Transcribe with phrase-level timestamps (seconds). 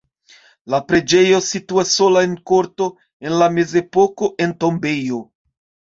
[0.73, 2.87] La preĝejo situas sola en korto
[3.29, 5.25] (en la mezepoko en tombejo).